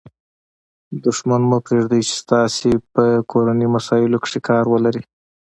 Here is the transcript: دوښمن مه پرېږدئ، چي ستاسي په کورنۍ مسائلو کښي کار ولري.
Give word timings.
دوښمن 1.03 1.41
مه 1.49 1.57
پرېږدئ، 1.65 2.01
چي 2.07 2.13
ستاسي 2.21 2.71
په 2.93 3.03
کورنۍ 3.31 3.67
مسائلو 3.75 4.21
کښي 4.23 4.39
کار 4.49 4.65
ولري. 4.73 5.01